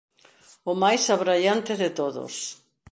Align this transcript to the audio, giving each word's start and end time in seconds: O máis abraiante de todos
O 0.71 0.73
máis 0.81 1.03
abraiante 1.15 1.73
de 1.81 1.89
todos 1.99 2.33